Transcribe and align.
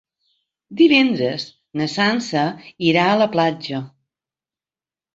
Divendres 0.79 1.45
na 1.83 1.89
Sança 1.97 2.49
irà 2.91 3.07
a 3.13 3.23
la 3.23 3.31
platja. 3.39 3.87